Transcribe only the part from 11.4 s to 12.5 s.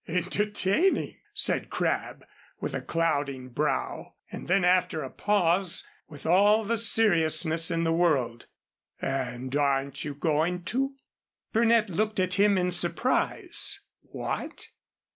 Burnett turned to look at